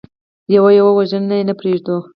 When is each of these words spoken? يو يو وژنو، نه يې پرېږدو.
يو 0.55 0.65
يو 0.77 0.87
وژنو، 0.97 1.27
نه 1.29 1.35
يې 1.39 1.53
پرېږدو. 1.59 1.95